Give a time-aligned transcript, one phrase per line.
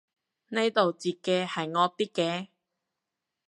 [0.47, 2.47] 呢度截嘅係惡啲嘅